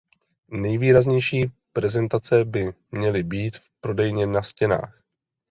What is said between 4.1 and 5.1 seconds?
na stěnách.